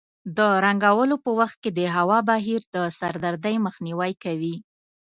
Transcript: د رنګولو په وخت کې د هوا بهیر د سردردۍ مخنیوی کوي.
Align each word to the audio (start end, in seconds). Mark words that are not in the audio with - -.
د 0.37 0.39
رنګولو 0.65 1.15
په 1.23 1.29
وخت 1.39 1.57
کې 1.63 1.71
د 1.79 1.81
هوا 1.95 2.19
بهیر 2.29 2.61
د 2.75 2.77
سردردۍ 2.99 3.55
مخنیوی 3.65 4.11
کوي. 4.23 4.55